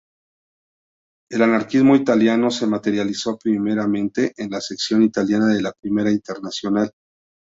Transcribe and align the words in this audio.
El 1.29 1.43
anarquismo 1.43 1.95
italiano 1.95 2.49
se 2.49 2.65
materializó 2.65 3.37
primeramente 3.37 4.33
en 4.35 4.49
la 4.49 4.59
sección 4.59 5.03
italiana 5.03 5.45
de 5.45 5.61
la 5.61 5.73
Primera 5.79 6.09
Internacional. 6.09 6.89